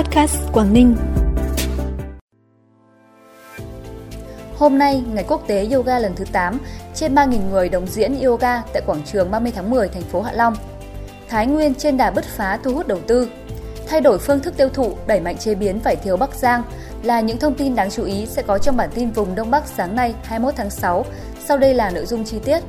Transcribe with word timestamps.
Podcast 0.00 0.36
Quảng 0.52 0.72
Ninh. 0.72 0.96
Hôm 4.56 4.78
nay, 4.78 5.02
Ngày 5.12 5.24
Quốc 5.28 5.44
tế 5.46 5.68
Yoga 5.72 5.98
lần 5.98 6.14
thứ 6.16 6.24
8, 6.32 6.58
trên 6.94 7.14
3.000 7.14 7.50
người 7.50 7.68
đồng 7.68 7.86
diễn 7.86 8.20
yoga 8.20 8.62
tại 8.72 8.82
quảng 8.86 9.02
trường 9.06 9.30
30 9.30 9.52
tháng 9.54 9.70
10, 9.70 9.88
thành 9.88 10.02
phố 10.02 10.22
Hạ 10.22 10.32
Long. 10.32 10.56
Thái 11.28 11.46
Nguyên 11.46 11.74
trên 11.74 11.96
đà 11.96 12.10
bứt 12.10 12.24
phá 12.24 12.58
thu 12.64 12.74
hút 12.74 12.86
đầu 12.86 12.98
tư. 13.06 13.28
Thay 13.88 14.00
đổi 14.00 14.18
phương 14.18 14.40
thức 14.40 14.56
tiêu 14.56 14.68
thụ, 14.68 14.96
đẩy 15.06 15.20
mạnh 15.20 15.36
chế 15.38 15.54
biến 15.54 15.80
vải 15.84 15.96
thiều 15.96 16.16
Bắc 16.16 16.34
Giang 16.34 16.62
là 17.02 17.20
những 17.20 17.38
thông 17.38 17.54
tin 17.54 17.74
đáng 17.74 17.90
chú 17.90 18.04
ý 18.04 18.26
sẽ 18.26 18.42
có 18.42 18.58
trong 18.58 18.76
bản 18.76 18.90
tin 18.94 19.10
vùng 19.10 19.34
Đông 19.34 19.50
Bắc 19.50 19.66
sáng 19.66 19.96
nay 19.96 20.14
21 20.24 20.54
tháng 20.56 20.70
6. 20.70 21.04
Sau 21.44 21.58
đây 21.58 21.74
là 21.74 21.90
nội 21.90 22.06
dung 22.06 22.24
chi 22.24 22.38
tiết. 22.44 22.60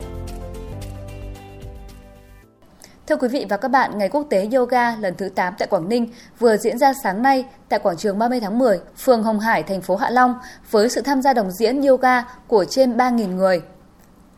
Thưa 3.11 3.17
quý 3.17 3.27
vị 3.27 3.45
và 3.49 3.57
các 3.57 3.67
bạn, 3.67 3.97
Ngày 3.97 4.09
Quốc 4.09 4.25
tế 4.29 4.49
Yoga 4.55 4.95
lần 4.95 5.15
thứ 5.17 5.29
8 5.29 5.53
tại 5.57 5.67
Quảng 5.67 5.89
Ninh 5.89 6.07
vừa 6.39 6.57
diễn 6.57 6.77
ra 6.77 6.93
sáng 7.03 7.21
nay 7.21 7.45
tại 7.69 7.79
quảng 7.79 7.97
trường 7.97 8.19
30 8.19 8.39
tháng 8.39 8.59
10, 8.59 8.79
phường 8.97 9.23
Hồng 9.23 9.39
Hải, 9.39 9.63
thành 9.63 9.81
phố 9.81 9.95
Hạ 9.95 10.09
Long 10.09 10.35
với 10.71 10.89
sự 10.89 11.01
tham 11.01 11.21
gia 11.21 11.33
đồng 11.33 11.51
diễn 11.51 11.81
yoga 11.81 12.23
của 12.47 12.65
trên 12.65 12.97
3.000 12.97 13.35
người. 13.35 13.61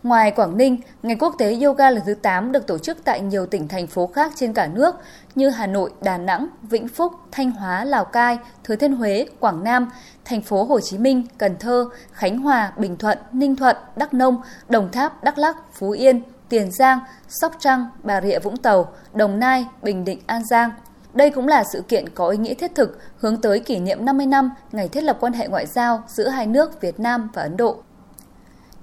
Ngoài 0.03 0.31
Quảng 0.31 0.57
Ninh, 0.57 0.77
Ngày 1.03 1.15
Quốc 1.19 1.35
tế 1.37 1.57
Yoga 1.63 1.89
lần 1.89 2.03
thứ 2.05 2.13
8 2.13 2.51
được 2.51 2.67
tổ 2.67 2.77
chức 2.77 2.97
tại 3.03 3.21
nhiều 3.21 3.45
tỉnh 3.45 3.67
thành 3.67 3.87
phố 3.87 4.07
khác 4.07 4.31
trên 4.35 4.53
cả 4.53 4.67
nước 4.67 4.95
như 5.35 5.49
Hà 5.49 5.67
Nội, 5.67 5.91
Đà 6.01 6.17
Nẵng, 6.17 6.47
Vĩnh 6.61 6.87
Phúc, 6.87 7.13
Thanh 7.31 7.51
Hóa, 7.51 7.85
Lào 7.85 8.05
Cai, 8.05 8.37
Thừa 8.63 8.75
Thiên 8.75 8.95
Huế, 8.95 9.25
Quảng 9.39 9.63
Nam, 9.63 9.91
thành 10.25 10.41
phố 10.41 10.63
Hồ 10.63 10.79
Chí 10.79 10.97
Minh, 10.97 11.23
Cần 11.37 11.55
Thơ, 11.59 11.89
Khánh 12.11 12.37
Hòa, 12.37 12.73
Bình 12.77 12.97
Thuận, 12.97 13.17
Ninh 13.31 13.55
Thuận, 13.55 13.75
Đắk 13.95 14.13
Nông, 14.13 14.41
Đồng 14.69 14.91
Tháp, 14.91 15.23
Đắk 15.23 15.37
Lắk, 15.37 15.57
Phú 15.73 15.91
Yên, 15.91 16.21
Tiền 16.53 16.71
Giang, 16.71 16.99
Sóc 17.27 17.55
Trăng, 17.59 17.87
Bà 18.03 18.21
Rịa 18.21 18.39
Vũng 18.39 18.57
Tàu, 18.57 18.93
Đồng 19.13 19.39
Nai, 19.39 19.65
Bình 19.81 20.05
Định, 20.05 20.19
An 20.25 20.45
Giang. 20.45 20.71
Đây 21.13 21.29
cũng 21.29 21.47
là 21.47 21.63
sự 21.73 21.81
kiện 21.87 22.09
có 22.09 22.29
ý 22.29 22.37
nghĩa 22.37 22.53
thiết 22.53 22.75
thực 22.75 22.99
hướng 23.17 23.41
tới 23.41 23.59
kỷ 23.59 23.79
niệm 23.79 24.05
50 24.05 24.25
năm 24.25 24.51
ngày 24.71 24.87
thiết 24.87 25.03
lập 25.03 25.17
quan 25.19 25.33
hệ 25.33 25.47
ngoại 25.47 25.65
giao 25.65 26.03
giữa 26.07 26.27
hai 26.27 26.47
nước 26.47 26.81
Việt 26.81 26.99
Nam 26.99 27.29
và 27.33 27.41
Ấn 27.41 27.57
Độ. 27.57 27.77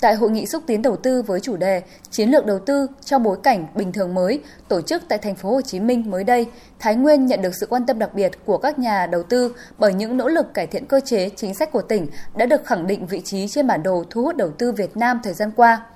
Tại 0.00 0.14
hội 0.14 0.30
nghị 0.30 0.47
xúc 0.47 0.62
tiến 0.67 0.83
đầu 0.83 0.97
tư 0.97 1.22
với 1.22 1.41
chủ 1.41 1.56
đề 1.56 1.83
Chiến 2.11 2.30
lược 2.30 2.47
đầu 2.47 2.58
tư 2.58 2.86
trong 3.05 3.22
bối 3.22 3.36
cảnh 3.42 3.67
bình 3.75 3.92
thường 3.92 4.14
mới 4.14 4.42
tổ 4.69 4.80
chức 4.80 5.02
tại 5.08 5.19
thành 5.19 5.34
phố 5.34 5.50
Hồ 5.50 5.61
Chí 5.61 5.80
Minh 5.80 6.11
mới 6.11 6.25
đây, 6.25 6.47
Thái 6.78 6.95
Nguyên 6.95 7.27
nhận 7.27 7.42
được 7.42 7.55
sự 7.55 7.67
quan 7.67 7.86
tâm 7.86 7.98
đặc 7.98 8.14
biệt 8.14 8.33
của 8.47 8.58
các 8.58 8.78
nhà 8.78 9.06
đầu 9.06 9.23
tư 9.23 9.55
bởi 9.78 9.95
những 9.95 10.17
nỗ 10.17 10.28
lực 10.28 10.55
cải 10.55 10.67
thiện 10.67 10.86
cơ 10.86 11.00
chế 11.00 11.28
chính 11.36 11.55
sách 11.55 11.73
của 11.73 11.83
tỉnh 11.83 12.06
đã 12.36 12.47
được 12.47 12.67
khẳng 12.67 12.86
định 12.86 13.06
vị 13.06 13.20
trí 13.25 13.48
trên 13.48 13.67
bản 13.67 13.83
đồ 13.83 14.05
thu 14.11 14.23
hút 14.23 14.36
đầu 14.36 14.50
tư 14.50 14.73
Việt 14.73 14.97
Nam 14.97 15.20
thời 15.23 15.34
gian 15.34 15.50
qua. 15.56 15.86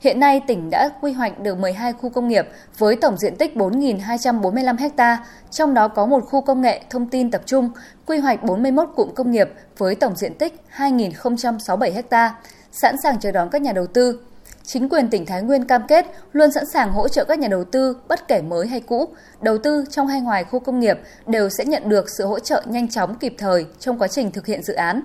Hiện 0.00 0.20
nay, 0.20 0.40
tỉnh 0.46 0.70
đã 0.70 0.90
quy 1.00 1.12
hoạch 1.12 1.40
được 1.40 1.58
12 1.58 1.92
khu 1.92 2.10
công 2.10 2.28
nghiệp 2.28 2.48
với 2.78 2.96
tổng 2.96 3.16
diện 3.16 3.36
tích 3.36 3.56
4.245 3.56 4.90
ha, 4.96 5.24
trong 5.50 5.74
đó 5.74 5.88
có 5.88 6.06
một 6.06 6.24
khu 6.26 6.40
công 6.40 6.60
nghệ 6.60 6.80
thông 6.90 7.06
tin 7.06 7.30
tập 7.30 7.42
trung, 7.46 7.70
quy 8.06 8.18
hoạch 8.18 8.42
41 8.42 8.88
cụm 8.96 9.10
công 9.14 9.30
nghiệp 9.30 9.48
với 9.78 9.94
tổng 9.94 10.16
diện 10.16 10.34
tích 10.34 10.60
2.067 10.76 12.02
ha, 12.10 12.34
sẵn 12.72 12.96
sàng 13.02 13.20
chờ 13.20 13.32
đón 13.32 13.48
các 13.50 13.62
nhà 13.62 13.72
đầu 13.72 13.86
tư. 13.86 14.20
Chính 14.64 14.88
quyền 14.88 15.08
tỉnh 15.08 15.26
Thái 15.26 15.42
Nguyên 15.42 15.64
cam 15.64 15.86
kết 15.88 16.06
luôn 16.32 16.52
sẵn 16.52 16.64
sàng 16.66 16.92
hỗ 16.92 17.08
trợ 17.08 17.24
các 17.24 17.38
nhà 17.38 17.48
đầu 17.48 17.64
tư 17.64 17.96
bất 18.08 18.28
kể 18.28 18.42
mới 18.42 18.66
hay 18.66 18.80
cũ, 18.80 19.08
đầu 19.40 19.58
tư 19.58 19.84
trong 19.90 20.06
hay 20.06 20.20
ngoài 20.20 20.44
khu 20.44 20.58
công 20.58 20.80
nghiệp 20.80 20.98
đều 21.26 21.48
sẽ 21.48 21.64
nhận 21.64 21.88
được 21.88 22.10
sự 22.10 22.26
hỗ 22.26 22.38
trợ 22.38 22.62
nhanh 22.66 22.88
chóng 22.88 23.14
kịp 23.14 23.34
thời 23.38 23.66
trong 23.78 23.98
quá 23.98 24.08
trình 24.08 24.30
thực 24.30 24.46
hiện 24.46 24.62
dự 24.62 24.74
án. 24.74 25.02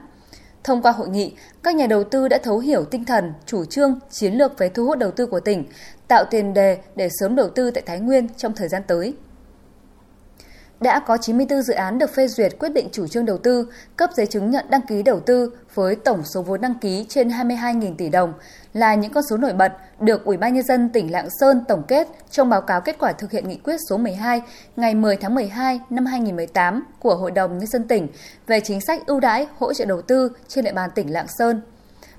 Thông 0.63 0.81
qua 0.81 0.91
hội 0.91 1.09
nghị, 1.09 1.33
các 1.63 1.75
nhà 1.75 1.87
đầu 1.87 2.03
tư 2.03 2.27
đã 2.27 2.37
thấu 2.43 2.59
hiểu 2.59 2.85
tinh 2.85 3.05
thần, 3.05 3.33
chủ 3.45 3.65
trương, 3.65 3.99
chiến 4.09 4.33
lược 4.33 4.57
về 4.57 4.69
thu 4.69 4.85
hút 4.85 4.97
đầu 4.97 5.11
tư 5.11 5.25
của 5.25 5.39
tỉnh, 5.39 5.63
tạo 6.07 6.25
tiền 6.31 6.53
đề 6.53 6.77
để 6.95 7.09
sớm 7.19 7.35
đầu 7.35 7.49
tư 7.49 7.71
tại 7.71 7.83
Thái 7.85 7.99
Nguyên 7.99 8.27
trong 8.37 8.53
thời 8.53 8.67
gian 8.67 8.81
tới 8.87 9.13
đã 10.81 10.99
có 10.99 11.17
94 11.17 11.61
dự 11.61 11.73
án 11.73 11.97
được 11.99 12.15
phê 12.15 12.27
duyệt 12.27 12.59
quyết 12.59 12.69
định 12.69 12.89
chủ 12.91 13.07
trương 13.07 13.25
đầu 13.25 13.37
tư, 13.37 13.67
cấp 13.95 14.09
giấy 14.15 14.25
chứng 14.25 14.49
nhận 14.49 14.65
đăng 14.69 14.81
ký 14.81 15.03
đầu 15.03 15.19
tư 15.19 15.53
với 15.73 15.95
tổng 15.95 16.23
số 16.23 16.41
vốn 16.41 16.61
đăng 16.61 16.75
ký 16.81 17.05
trên 17.09 17.29
22.000 17.29 17.95
tỷ 17.95 18.09
đồng 18.09 18.33
là 18.73 18.95
những 18.95 19.13
con 19.13 19.23
số 19.29 19.37
nổi 19.37 19.53
bật 19.53 19.73
được 19.99 20.25
Ủy 20.25 20.37
ban 20.37 20.53
nhân 20.53 20.63
dân 20.63 20.89
tỉnh 20.89 21.11
Lạng 21.11 21.27
Sơn 21.39 21.63
tổng 21.67 21.83
kết 21.87 22.07
trong 22.31 22.49
báo 22.49 22.61
cáo 22.61 22.81
kết 22.81 22.95
quả 22.99 23.11
thực 23.11 23.31
hiện 23.31 23.47
nghị 23.47 23.57
quyết 23.57 23.77
số 23.89 23.97
12 23.97 24.41
ngày 24.75 24.95
10 24.95 25.17
tháng 25.17 25.35
12 25.35 25.79
năm 25.89 26.05
2018 26.05 26.83
của 26.99 27.15
Hội 27.15 27.31
đồng 27.31 27.57
nhân 27.57 27.67
dân 27.67 27.87
tỉnh 27.87 28.07
về 28.47 28.59
chính 28.59 28.81
sách 28.81 29.05
ưu 29.05 29.19
đãi 29.19 29.47
hỗ 29.57 29.73
trợ 29.73 29.85
đầu 29.85 30.01
tư 30.01 30.31
trên 30.47 30.65
địa 30.65 30.73
bàn 30.73 30.89
tỉnh 30.95 31.13
Lạng 31.13 31.27
Sơn. 31.27 31.61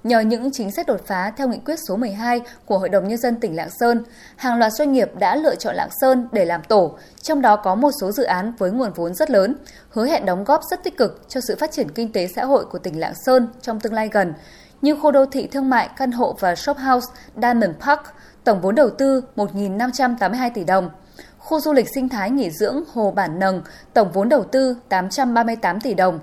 Nhờ 0.04 0.20
những 0.20 0.50
chính 0.52 0.70
sách 0.70 0.86
đột 0.86 1.06
phá 1.06 1.32
theo 1.36 1.48
nghị 1.48 1.58
quyết 1.58 1.76
số 1.88 1.96
12 1.96 2.40
của 2.66 2.78
Hội 2.78 2.88
đồng 2.88 3.08
Nhân 3.08 3.18
dân 3.18 3.40
tỉnh 3.40 3.56
Lạng 3.56 3.70
Sơn, 3.70 4.04
hàng 4.36 4.58
loạt 4.58 4.72
doanh 4.72 4.92
nghiệp 4.92 5.10
đã 5.18 5.36
lựa 5.36 5.54
chọn 5.54 5.76
Lạng 5.76 5.90
Sơn 6.00 6.28
để 6.32 6.44
làm 6.44 6.62
tổ, 6.62 6.98
trong 7.22 7.42
đó 7.42 7.56
có 7.56 7.74
một 7.74 7.90
số 8.00 8.12
dự 8.12 8.24
án 8.24 8.52
với 8.58 8.70
nguồn 8.70 8.92
vốn 8.92 9.14
rất 9.14 9.30
lớn, 9.30 9.56
hứa 9.90 10.06
hẹn 10.06 10.26
đóng 10.26 10.44
góp 10.44 10.60
rất 10.70 10.84
tích 10.84 10.96
cực 10.96 11.28
cho 11.28 11.40
sự 11.40 11.56
phát 11.56 11.72
triển 11.72 11.90
kinh 11.90 12.12
tế 12.12 12.26
xã 12.36 12.44
hội 12.44 12.64
của 12.64 12.78
tỉnh 12.78 13.00
Lạng 13.00 13.14
Sơn 13.26 13.48
trong 13.62 13.80
tương 13.80 13.94
lai 13.94 14.08
gần, 14.12 14.34
như 14.82 14.96
khu 14.96 15.10
đô 15.10 15.26
thị 15.26 15.46
thương 15.46 15.70
mại, 15.70 15.88
căn 15.96 16.12
hộ 16.12 16.36
và 16.40 16.54
shop 16.54 16.76
house 16.76 17.06
Diamond 17.36 17.76
Park, 17.80 18.00
tổng 18.44 18.60
vốn 18.60 18.74
đầu 18.74 18.90
tư 18.90 19.24
1.582 19.36 20.50
tỷ 20.54 20.64
đồng, 20.64 20.90
khu 21.38 21.60
du 21.60 21.72
lịch 21.72 21.88
sinh 21.94 22.08
thái 22.08 22.30
nghỉ 22.30 22.50
dưỡng 22.50 22.84
Hồ 22.92 23.10
Bản 23.10 23.38
Nầng, 23.38 23.62
tổng 23.92 24.12
vốn 24.12 24.28
đầu 24.28 24.44
tư 24.44 24.76
838 24.88 25.80
tỷ 25.80 25.94
đồng, 25.94 26.18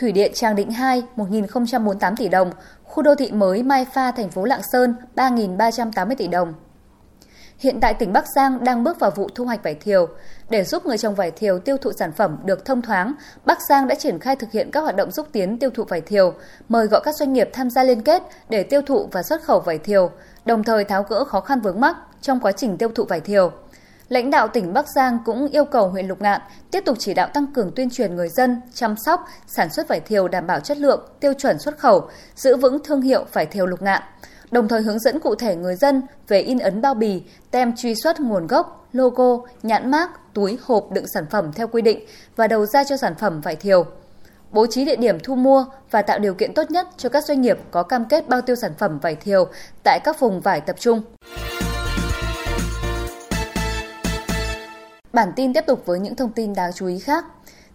Thủy 0.00 0.12
điện 0.12 0.32
Trang 0.34 0.56
Định 0.56 0.70
2 0.70 1.02
1.048 1.16 2.16
tỷ 2.16 2.28
đồng, 2.28 2.50
khu 2.84 3.02
đô 3.02 3.14
thị 3.14 3.30
mới 3.32 3.62
Mai 3.62 3.84
Pha 3.84 4.10
thành 4.10 4.30
phố 4.30 4.44
Lạng 4.44 4.60
Sơn 4.72 4.94
3.380 5.16 6.14
tỷ 6.18 6.28
đồng. 6.28 6.54
Hiện 7.58 7.80
tại 7.80 7.94
tỉnh 7.94 8.12
Bắc 8.12 8.24
Giang 8.34 8.64
đang 8.64 8.84
bước 8.84 9.00
vào 9.00 9.10
vụ 9.10 9.28
thu 9.34 9.44
hoạch 9.44 9.62
vải 9.62 9.74
thiều. 9.74 10.08
Để 10.50 10.64
giúp 10.64 10.86
người 10.86 10.98
trồng 10.98 11.14
vải 11.14 11.30
thiều 11.30 11.58
tiêu 11.58 11.76
thụ 11.76 11.92
sản 11.98 12.12
phẩm 12.12 12.36
được 12.44 12.64
thông 12.64 12.82
thoáng, 12.82 13.14
Bắc 13.44 13.58
Giang 13.68 13.88
đã 13.88 13.94
triển 13.94 14.18
khai 14.18 14.36
thực 14.36 14.50
hiện 14.52 14.70
các 14.70 14.80
hoạt 14.80 14.96
động 14.96 15.10
xúc 15.10 15.26
tiến 15.32 15.58
tiêu 15.58 15.70
thụ 15.70 15.84
vải 15.84 16.00
thiều, 16.00 16.34
mời 16.68 16.86
gọi 16.86 17.00
các 17.04 17.14
doanh 17.14 17.32
nghiệp 17.32 17.50
tham 17.52 17.70
gia 17.70 17.82
liên 17.82 18.02
kết 18.02 18.22
để 18.48 18.62
tiêu 18.62 18.82
thụ 18.82 19.08
và 19.12 19.22
xuất 19.22 19.42
khẩu 19.42 19.60
vải 19.60 19.78
thiều, 19.78 20.10
đồng 20.44 20.64
thời 20.64 20.84
tháo 20.84 21.02
gỡ 21.02 21.24
khó 21.24 21.40
khăn 21.40 21.60
vướng 21.60 21.80
mắc 21.80 21.96
trong 22.20 22.40
quá 22.40 22.52
trình 22.52 22.76
tiêu 22.76 22.88
thụ 22.94 23.04
vải 23.04 23.20
thiều. 23.20 23.52
Lãnh 24.10 24.30
đạo 24.30 24.48
tỉnh 24.48 24.72
Bắc 24.72 24.86
Giang 24.88 25.18
cũng 25.24 25.48
yêu 25.48 25.64
cầu 25.64 25.88
huyện 25.88 26.08
Lục 26.08 26.20
Ngạn 26.20 26.40
tiếp 26.70 26.82
tục 26.84 26.96
chỉ 26.98 27.14
đạo 27.14 27.28
tăng 27.34 27.46
cường 27.46 27.72
tuyên 27.76 27.90
truyền 27.90 28.16
người 28.16 28.28
dân 28.28 28.60
chăm 28.74 28.94
sóc, 28.96 29.24
sản 29.46 29.72
xuất 29.72 29.88
vải 29.88 30.00
thiều 30.00 30.28
đảm 30.28 30.46
bảo 30.46 30.60
chất 30.60 30.78
lượng, 30.78 31.08
tiêu 31.20 31.32
chuẩn 31.34 31.58
xuất 31.58 31.78
khẩu, 31.78 32.08
giữ 32.34 32.56
vững 32.56 32.78
thương 32.84 33.02
hiệu 33.02 33.24
vải 33.32 33.46
thiều 33.46 33.66
Lục 33.66 33.82
Ngạn, 33.82 34.02
đồng 34.50 34.68
thời 34.68 34.82
hướng 34.82 34.98
dẫn 34.98 35.20
cụ 35.20 35.34
thể 35.34 35.56
người 35.56 35.76
dân 35.76 36.02
về 36.28 36.40
in 36.40 36.58
ấn 36.58 36.80
bao 36.80 36.94
bì, 36.94 37.22
tem 37.50 37.76
truy 37.76 37.94
xuất 37.94 38.20
nguồn 38.20 38.46
gốc, 38.46 38.88
logo, 38.92 39.38
nhãn 39.62 39.90
mác, 39.90 40.34
túi 40.34 40.58
hộp 40.62 40.92
đựng 40.92 41.06
sản 41.14 41.26
phẩm 41.30 41.52
theo 41.52 41.66
quy 41.66 41.82
định 41.82 42.06
và 42.36 42.46
đầu 42.46 42.66
ra 42.66 42.84
cho 42.84 42.96
sản 42.96 43.14
phẩm 43.14 43.40
vải 43.40 43.56
thiều 43.56 43.84
bố 44.52 44.66
trí 44.66 44.84
địa 44.84 44.96
điểm 44.96 45.18
thu 45.22 45.34
mua 45.34 45.64
và 45.90 46.02
tạo 46.02 46.18
điều 46.18 46.34
kiện 46.34 46.54
tốt 46.54 46.70
nhất 46.70 46.86
cho 46.96 47.08
các 47.08 47.24
doanh 47.24 47.40
nghiệp 47.40 47.58
có 47.70 47.82
cam 47.82 48.04
kết 48.04 48.28
bao 48.28 48.40
tiêu 48.40 48.56
sản 48.56 48.72
phẩm 48.78 48.98
vải 48.98 49.14
thiều 49.14 49.48
tại 49.84 50.00
các 50.04 50.20
vùng 50.20 50.40
vải 50.40 50.60
tập 50.60 50.76
trung. 50.78 51.02
Bản 55.12 55.32
tin 55.36 55.52
tiếp 55.52 55.64
tục 55.66 55.82
với 55.86 55.98
những 55.98 56.14
thông 56.14 56.32
tin 56.32 56.54
đáng 56.54 56.72
chú 56.72 56.86
ý 56.86 56.98
khác. 56.98 57.24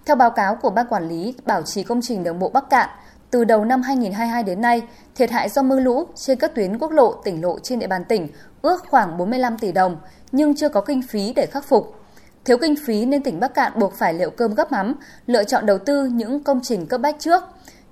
Theo 0.06 0.16
báo 0.16 0.32
cáo 0.32 0.56
của 0.56 0.70
Ban 0.70 0.88
Quản 0.88 1.10
lý 1.10 1.36
Bảo 1.46 1.62
trì 1.62 1.84
Công 1.84 2.02
trình 2.02 2.24
Đường 2.24 2.40
bộ 2.40 2.50
Bắc 2.50 2.70
Cạn, 2.70 2.90
từ 3.32 3.44
đầu 3.44 3.66
năm 3.66 3.82
2022 3.82 4.44
đến 4.44 4.62
nay, 4.62 4.82
thiệt 5.16 5.32
hại 5.32 5.50
do 5.50 5.62
mưa 5.62 5.80
lũ 5.80 6.08
trên 6.16 6.40
các 6.40 6.56
tuyến 6.56 6.78
quốc 6.78 6.92
lộ, 6.92 7.14
tỉnh 7.14 7.42
lộ 7.42 7.60
trên 7.60 7.80
địa 7.80 7.88
bàn 7.88 8.04
tỉnh 8.06 8.28
ước 8.62 8.84
khoảng 8.90 9.18
45 9.18 9.58
tỷ 9.58 9.72
đồng, 9.72 9.98
nhưng 10.32 10.56
chưa 10.56 10.70
có 10.70 10.82
kinh 10.82 11.02
phí 11.02 11.34
để 11.34 11.46
khắc 11.46 11.66
phục. 11.66 11.96
Thiếu 12.46 12.58
kinh 12.58 12.76
phí 12.86 13.06
nên 13.06 13.24
tỉnh 13.24 13.40
Bắc 13.40 13.54
Cạn 13.54 13.72
buộc 13.76 13.94
phải 13.94 14.14
liệu 14.14 14.30
cơm 14.30 14.54
gấp 14.54 14.72
mắm, 14.72 14.96
lựa 15.28 15.44
chọn 15.44 15.66
đầu 15.66 15.78
tư 15.78 16.06
những 16.06 16.44
công 16.44 16.60
trình 16.64 16.86
cấp 16.86 17.02
bách 17.02 17.16
trước. 17.20 17.44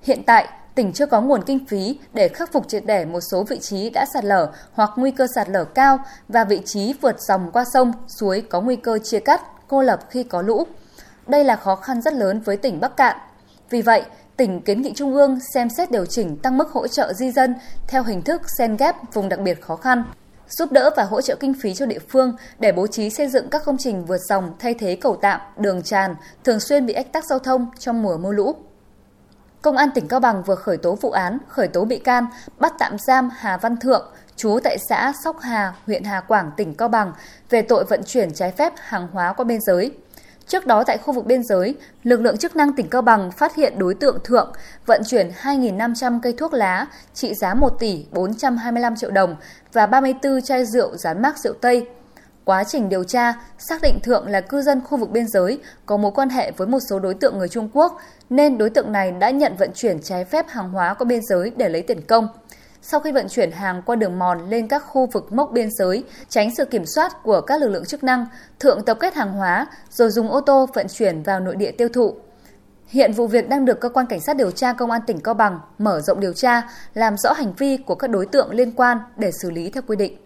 Hiện 0.02 0.22
tại, 0.26 0.48
tỉnh 0.74 0.92
chưa 0.92 1.06
có 1.06 1.20
nguồn 1.20 1.42
kinh 1.42 1.66
phí 1.66 1.98
để 2.12 2.28
khắc 2.28 2.52
phục 2.52 2.68
triệt 2.68 2.86
để 2.86 3.04
một 3.04 3.20
số 3.30 3.44
vị 3.44 3.58
trí 3.58 3.90
đã 3.90 4.06
sạt 4.14 4.24
lở 4.24 4.52
hoặc 4.72 4.90
nguy 4.96 5.10
cơ 5.10 5.26
sạt 5.34 5.48
lở 5.48 5.64
cao 5.64 5.98
và 6.28 6.44
vị 6.44 6.60
trí 6.64 6.94
vượt 7.00 7.16
dòng 7.20 7.50
qua 7.52 7.64
sông, 7.72 7.92
suối 8.20 8.40
có 8.40 8.60
nguy 8.60 8.76
cơ 8.76 8.98
chia 8.98 9.20
cắt, 9.20 9.42
cô 9.68 9.82
lập 9.82 10.00
khi 10.10 10.22
có 10.22 10.42
lũ. 10.42 10.66
Đây 11.26 11.44
là 11.44 11.56
khó 11.56 11.76
khăn 11.76 12.02
rất 12.02 12.14
lớn 12.14 12.40
với 12.40 12.56
tỉnh 12.56 12.80
Bắc 12.80 12.96
Cạn. 12.96 13.16
Vì 13.70 13.82
vậy, 13.82 14.02
tỉnh 14.36 14.60
kiến 14.60 14.82
nghị 14.82 14.92
Trung 14.94 15.14
ương 15.14 15.38
xem 15.54 15.68
xét 15.76 15.90
điều 15.90 16.06
chỉnh 16.06 16.36
tăng 16.36 16.58
mức 16.58 16.70
hỗ 16.70 16.88
trợ 16.88 17.12
di 17.12 17.30
dân 17.30 17.54
theo 17.88 18.02
hình 18.02 18.22
thức 18.22 18.42
sen 18.58 18.76
ghép 18.76 18.96
vùng 19.12 19.28
đặc 19.28 19.40
biệt 19.40 19.62
khó 19.62 19.76
khăn 19.76 20.04
giúp 20.48 20.72
đỡ 20.72 20.90
và 20.96 21.04
hỗ 21.04 21.20
trợ 21.20 21.36
kinh 21.40 21.54
phí 21.54 21.74
cho 21.74 21.86
địa 21.86 21.98
phương 22.08 22.36
để 22.58 22.72
bố 22.72 22.86
trí 22.86 23.10
xây 23.10 23.28
dựng 23.28 23.48
các 23.50 23.62
công 23.64 23.76
trình 23.78 24.04
vượt 24.04 24.20
dòng 24.28 24.52
thay 24.58 24.74
thế 24.74 24.96
cầu 25.00 25.16
tạm, 25.22 25.40
đường 25.56 25.82
tràn 25.82 26.14
thường 26.44 26.60
xuyên 26.60 26.86
bị 26.86 26.92
ách 26.94 27.12
tắc 27.12 27.24
giao 27.24 27.38
thông 27.38 27.66
trong 27.78 28.02
mùa 28.02 28.16
mưa 28.16 28.32
lũ. 28.32 28.54
Công 29.64 29.76
an 29.76 29.90
tỉnh 29.90 30.08
Cao 30.08 30.20
Bằng 30.20 30.42
vừa 30.42 30.54
khởi 30.54 30.76
tố 30.76 30.94
vụ 30.94 31.10
án, 31.10 31.38
khởi 31.48 31.68
tố 31.68 31.84
bị 31.84 31.98
can, 31.98 32.26
bắt 32.58 32.72
tạm 32.78 32.96
giam 32.98 33.30
Hà 33.36 33.56
Văn 33.56 33.76
Thượng, 33.76 34.06
chú 34.36 34.58
tại 34.64 34.76
xã 34.88 35.12
Sóc 35.24 35.40
Hà, 35.40 35.72
huyện 35.86 36.04
Hà 36.04 36.20
Quảng, 36.20 36.50
tỉnh 36.56 36.74
Cao 36.74 36.88
Bằng 36.88 37.12
về 37.50 37.62
tội 37.62 37.84
vận 37.84 38.00
chuyển 38.06 38.34
trái 38.34 38.52
phép 38.52 38.72
hàng 38.76 39.08
hóa 39.12 39.32
qua 39.32 39.44
biên 39.44 39.60
giới. 39.60 39.92
Trước 40.46 40.66
đó 40.66 40.84
tại 40.86 40.98
khu 40.98 41.14
vực 41.14 41.26
biên 41.26 41.42
giới, 41.44 41.74
lực 42.02 42.20
lượng 42.20 42.36
chức 42.36 42.56
năng 42.56 42.72
tỉnh 42.72 42.88
Cao 42.88 43.02
Bằng 43.02 43.30
phát 43.30 43.54
hiện 43.54 43.78
đối 43.78 43.94
tượng 43.94 44.18
Thượng 44.24 44.52
vận 44.86 45.02
chuyển 45.06 45.32
2.500 45.42 46.20
cây 46.22 46.32
thuốc 46.32 46.54
lá 46.54 46.86
trị 47.14 47.34
giá 47.34 47.54
1 47.54 47.76
tỷ 47.78 48.06
425 48.12 48.96
triệu 48.96 49.10
đồng 49.10 49.36
và 49.72 49.86
34 49.86 50.42
chai 50.42 50.64
rượu 50.64 50.96
dán 50.96 51.22
mác 51.22 51.38
rượu 51.38 51.54
Tây. 51.60 51.86
Quá 52.44 52.64
trình 52.64 52.88
điều 52.88 53.04
tra, 53.04 53.34
xác 53.58 53.82
định 53.82 54.00
Thượng 54.02 54.28
là 54.28 54.40
cư 54.40 54.62
dân 54.62 54.80
khu 54.80 54.98
vực 54.98 55.10
biên 55.10 55.28
giới, 55.28 55.58
có 55.86 55.96
mối 55.96 56.12
quan 56.14 56.28
hệ 56.28 56.50
với 56.50 56.66
một 56.66 56.78
số 56.90 56.98
đối 56.98 57.14
tượng 57.14 57.38
người 57.38 57.48
Trung 57.48 57.68
Quốc, 57.72 57.98
nên 58.30 58.58
đối 58.58 58.70
tượng 58.70 58.92
này 58.92 59.12
đã 59.12 59.30
nhận 59.30 59.56
vận 59.56 59.70
chuyển 59.74 60.02
trái 60.02 60.24
phép 60.24 60.46
hàng 60.48 60.70
hóa 60.70 60.94
qua 60.94 61.04
biên 61.04 61.20
giới 61.22 61.52
để 61.56 61.68
lấy 61.68 61.82
tiền 61.82 62.00
công. 62.00 62.28
Sau 62.82 63.00
khi 63.00 63.12
vận 63.12 63.28
chuyển 63.28 63.50
hàng 63.52 63.82
qua 63.86 63.96
đường 63.96 64.18
mòn 64.18 64.50
lên 64.50 64.68
các 64.68 64.78
khu 64.78 65.06
vực 65.06 65.32
mốc 65.32 65.50
biên 65.52 65.68
giới, 65.70 66.04
tránh 66.28 66.54
sự 66.54 66.64
kiểm 66.64 66.86
soát 66.86 67.22
của 67.22 67.40
các 67.40 67.60
lực 67.60 67.68
lượng 67.68 67.84
chức 67.84 68.04
năng, 68.04 68.26
Thượng 68.60 68.84
tập 68.84 68.96
kết 69.00 69.14
hàng 69.14 69.32
hóa 69.32 69.66
rồi 69.90 70.10
dùng 70.10 70.30
ô 70.30 70.40
tô 70.40 70.66
vận 70.74 70.86
chuyển 70.88 71.22
vào 71.22 71.40
nội 71.40 71.56
địa 71.56 71.70
tiêu 71.70 71.88
thụ. 71.88 72.14
Hiện 72.86 73.12
vụ 73.12 73.26
việc 73.26 73.48
đang 73.48 73.64
được 73.64 73.80
cơ 73.80 73.88
quan 73.88 74.06
cảnh 74.06 74.20
sát 74.20 74.36
điều 74.36 74.50
tra 74.50 74.72
công 74.72 74.90
an 74.90 75.00
tỉnh 75.06 75.20
Cao 75.20 75.34
Bằng 75.34 75.60
mở 75.78 76.00
rộng 76.00 76.20
điều 76.20 76.32
tra, 76.32 76.62
làm 76.94 77.16
rõ 77.16 77.32
hành 77.32 77.52
vi 77.58 77.76
của 77.76 77.94
các 77.94 78.10
đối 78.10 78.26
tượng 78.26 78.50
liên 78.50 78.72
quan 78.72 78.98
để 79.16 79.30
xử 79.42 79.50
lý 79.50 79.70
theo 79.70 79.82
quy 79.86 79.96
định. 79.96 80.23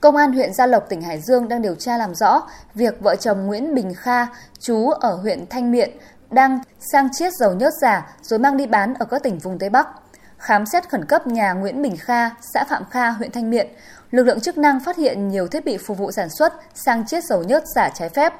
Công 0.00 0.16
an 0.16 0.32
huyện 0.32 0.54
Gia 0.54 0.66
Lộc, 0.66 0.88
tỉnh 0.88 1.02
Hải 1.02 1.20
Dương 1.20 1.48
đang 1.48 1.62
điều 1.62 1.74
tra 1.74 1.98
làm 1.98 2.14
rõ 2.14 2.42
việc 2.74 3.00
vợ 3.00 3.16
chồng 3.16 3.46
Nguyễn 3.46 3.74
Bình 3.74 3.94
Kha, 3.94 4.26
chú 4.60 4.90
ở 4.90 5.14
huyện 5.14 5.46
Thanh 5.50 5.70
Miện, 5.70 5.90
đang 6.30 6.58
sang 6.92 7.08
chiết 7.12 7.32
dầu 7.34 7.54
nhớt 7.54 7.72
giả 7.82 8.16
rồi 8.22 8.38
mang 8.38 8.56
đi 8.56 8.66
bán 8.66 8.94
ở 8.94 9.06
các 9.06 9.22
tỉnh 9.22 9.38
vùng 9.38 9.58
Tây 9.58 9.70
Bắc. 9.70 9.88
Khám 10.38 10.66
xét 10.66 10.88
khẩn 10.88 11.04
cấp 11.04 11.26
nhà 11.26 11.52
Nguyễn 11.52 11.82
Bình 11.82 11.96
Kha, 11.96 12.30
xã 12.54 12.64
Phạm 12.64 12.84
Kha, 12.90 13.10
huyện 13.10 13.30
Thanh 13.30 13.50
Miện, 13.50 13.68
lực 14.10 14.22
lượng 14.22 14.40
chức 14.40 14.58
năng 14.58 14.80
phát 14.80 14.96
hiện 14.96 15.28
nhiều 15.28 15.46
thiết 15.48 15.64
bị 15.64 15.78
phục 15.78 15.98
vụ 15.98 16.12
sản 16.12 16.28
xuất 16.28 16.52
sang 16.74 17.06
chiết 17.06 17.24
dầu 17.24 17.42
nhớt 17.42 17.62
giả 17.74 17.88
trái 17.94 18.08
phép. 18.08 18.32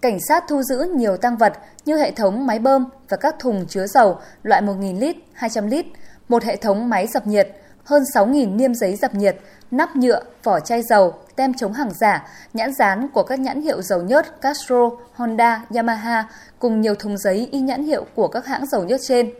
Cảnh 0.00 0.18
sát 0.28 0.44
thu 0.48 0.62
giữ 0.62 0.92
nhiều 0.96 1.16
tăng 1.16 1.36
vật 1.36 1.52
như 1.84 1.96
hệ 1.96 2.10
thống 2.10 2.46
máy 2.46 2.58
bơm 2.58 2.88
và 3.08 3.16
các 3.16 3.36
thùng 3.38 3.66
chứa 3.66 3.86
dầu 3.86 4.18
loại 4.42 4.62
1.000 4.62 4.98
lít, 4.98 5.16
200 5.32 5.66
lít, 5.66 5.86
một 6.28 6.44
hệ 6.44 6.56
thống 6.56 6.88
máy 6.88 7.06
dập 7.06 7.26
nhiệt, 7.26 7.48
hơn 7.86 8.02
6.000 8.14 8.56
niêm 8.56 8.74
giấy 8.74 8.96
dập 8.96 9.14
nhiệt, 9.14 9.36
nắp 9.70 9.96
nhựa, 9.96 10.20
vỏ 10.42 10.60
chai 10.60 10.82
dầu, 10.82 11.14
tem 11.36 11.54
chống 11.54 11.72
hàng 11.72 11.90
giả, 11.94 12.28
nhãn 12.54 12.72
dán 12.72 13.08
của 13.08 13.22
các 13.22 13.40
nhãn 13.40 13.62
hiệu 13.62 13.82
dầu 13.82 14.02
nhớt 14.02 14.40
Castro, 14.40 14.90
Honda, 15.14 15.64
Yamaha 15.74 16.28
cùng 16.58 16.80
nhiều 16.80 16.94
thùng 16.94 17.18
giấy 17.18 17.48
in 17.52 17.66
nhãn 17.66 17.84
hiệu 17.84 18.06
của 18.14 18.28
các 18.28 18.46
hãng 18.46 18.66
dầu 18.66 18.84
nhớt 18.84 19.00
trên. 19.02 19.30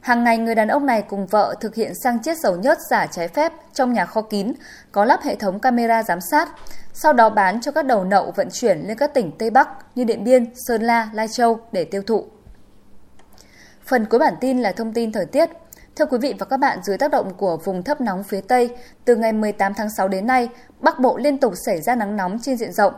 Hàng 0.00 0.24
ngày 0.24 0.38
người 0.38 0.54
đàn 0.54 0.68
ông 0.68 0.86
này 0.86 1.02
cùng 1.02 1.26
vợ 1.26 1.54
thực 1.60 1.74
hiện 1.74 1.92
sang 2.04 2.22
chiết 2.22 2.38
dầu 2.38 2.56
nhớt 2.56 2.78
giả 2.90 3.06
trái 3.06 3.28
phép 3.28 3.52
trong 3.72 3.92
nhà 3.92 4.06
kho 4.06 4.22
kín, 4.22 4.52
có 4.92 5.04
lắp 5.04 5.20
hệ 5.22 5.34
thống 5.34 5.60
camera 5.60 6.02
giám 6.02 6.18
sát, 6.30 6.48
sau 6.92 7.12
đó 7.12 7.30
bán 7.30 7.60
cho 7.60 7.72
các 7.72 7.86
đầu 7.86 8.04
nậu 8.04 8.32
vận 8.36 8.48
chuyển 8.52 8.78
lên 8.86 8.98
các 8.98 9.14
tỉnh 9.14 9.32
Tây 9.38 9.50
Bắc 9.50 9.68
như 9.94 10.04
Điện 10.04 10.24
Biên, 10.24 10.46
Sơn 10.54 10.82
La, 10.82 11.10
Lai 11.12 11.28
Châu 11.28 11.60
để 11.72 11.84
tiêu 11.84 12.02
thụ. 12.02 12.26
Phần 13.86 14.06
cuối 14.06 14.20
bản 14.20 14.34
tin 14.40 14.60
là 14.60 14.72
thông 14.72 14.92
tin 14.92 15.12
thời 15.12 15.26
tiết. 15.26 15.50
Thưa 15.96 16.06
quý 16.06 16.18
vị 16.18 16.34
và 16.38 16.46
các 16.46 16.56
bạn, 16.56 16.78
dưới 16.82 16.98
tác 16.98 17.10
động 17.10 17.34
của 17.36 17.56
vùng 17.56 17.82
thấp 17.82 18.00
nóng 18.00 18.22
phía 18.22 18.40
Tây, 18.40 18.76
từ 19.04 19.16
ngày 19.16 19.32
18 19.32 19.74
tháng 19.74 19.88
6 19.96 20.08
đến 20.08 20.26
nay, 20.26 20.48
Bắc 20.80 21.00
Bộ 21.00 21.16
liên 21.16 21.38
tục 21.38 21.52
xảy 21.66 21.80
ra 21.80 21.94
nắng 21.94 22.16
nóng 22.16 22.38
trên 22.42 22.56
diện 22.56 22.72
rộng. 22.72 22.94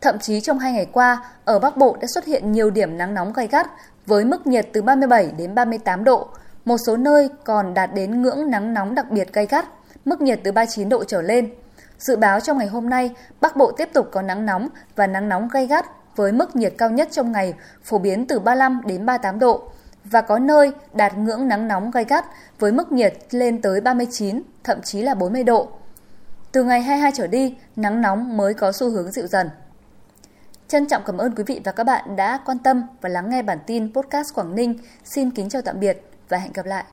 Thậm 0.00 0.18
chí 0.18 0.40
trong 0.40 0.58
hai 0.58 0.72
ngày 0.72 0.86
qua, 0.92 1.24
ở 1.44 1.58
Bắc 1.58 1.76
Bộ 1.76 1.96
đã 2.00 2.06
xuất 2.14 2.24
hiện 2.24 2.52
nhiều 2.52 2.70
điểm 2.70 2.98
nắng 2.98 3.14
nóng 3.14 3.32
gay 3.32 3.46
gắt 3.46 3.66
với 4.06 4.24
mức 4.24 4.46
nhiệt 4.46 4.68
từ 4.72 4.82
37 4.82 5.32
đến 5.38 5.54
38 5.54 6.04
độ. 6.04 6.28
Một 6.64 6.76
số 6.86 6.96
nơi 6.96 7.28
còn 7.44 7.74
đạt 7.74 7.94
đến 7.94 8.22
ngưỡng 8.22 8.50
nắng 8.50 8.74
nóng 8.74 8.94
đặc 8.94 9.10
biệt 9.10 9.32
gay 9.32 9.46
gắt, 9.46 9.66
mức 10.04 10.20
nhiệt 10.20 10.40
từ 10.44 10.52
39 10.52 10.88
độ 10.88 11.04
trở 11.04 11.22
lên. 11.22 11.50
Dự 11.98 12.16
báo 12.16 12.40
trong 12.40 12.58
ngày 12.58 12.66
hôm 12.66 12.90
nay, 12.90 13.10
Bắc 13.40 13.56
Bộ 13.56 13.72
tiếp 13.72 13.88
tục 13.92 14.08
có 14.12 14.22
nắng 14.22 14.46
nóng 14.46 14.68
và 14.96 15.06
nắng 15.06 15.28
nóng 15.28 15.48
gay 15.48 15.66
gắt 15.66 15.86
với 16.16 16.32
mức 16.32 16.56
nhiệt 16.56 16.74
cao 16.78 16.90
nhất 16.90 17.08
trong 17.12 17.32
ngày 17.32 17.54
phổ 17.84 17.98
biến 17.98 18.26
từ 18.26 18.38
35 18.38 18.80
đến 18.86 19.06
38 19.06 19.38
độ 19.38 19.70
và 20.10 20.20
có 20.20 20.38
nơi 20.38 20.72
đạt 20.92 21.18
ngưỡng 21.18 21.48
nắng 21.48 21.68
nóng 21.68 21.90
gay 21.90 22.04
gắt 22.04 22.24
với 22.58 22.72
mức 22.72 22.92
nhiệt 22.92 23.14
lên 23.30 23.62
tới 23.62 23.80
39, 23.80 24.42
thậm 24.64 24.82
chí 24.82 25.02
là 25.02 25.14
40 25.14 25.44
độ. 25.44 25.68
Từ 26.52 26.64
ngày 26.64 26.82
22 26.82 27.12
trở 27.14 27.26
đi, 27.26 27.56
nắng 27.76 28.02
nóng 28.02 28.36
mới 28.36 28.54
có 28.54 28.72
xu 28.72 28.90
hướng 28.90 29.10
dịu 29.10 29.26
dần. 29.26 29.50
Trân 30.68 30.86
trọng 30.86 31.02
cảm 31.06 31.18
ơn 31.18 31.34
quý 31.34 31.44
vị 31.46 31.60
và 31.64 31.72
các 31.72 31.84
bạn 31.84 32.16
đã 32.16 32.40
quan 32.46 32.58
tâm 32.58 32.82
và 33.00 33.08
lắng 33.08 33.30
nghe 33.30 33.42
bản 33.42 33.58
tin 33.66 33.92
podcast 33.92 34.34
Quảng 34.34 34.54
Ninh. 34.54 34.78
Xin 35.04 35.30
kính 35.30 35.48
chào 35.48 35.62
tạm 35.62 35.80
biệt 35.80 36.02
và 36.28 36.38
hẹn 36.38 36.52
gặp 36.52 36.66
lại. 36.66 36.84